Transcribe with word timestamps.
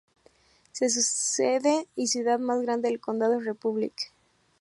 Su 0.71 0.87
sede 0.89 1.87
y 1.95 2.07
ciudad 2.07 2.39
más 2.39 2.59
grande 2.63 2.89
del 2.89 2.99
condado 2.99 3.37
es 3.37 3.45
Republic. 3.45 3.93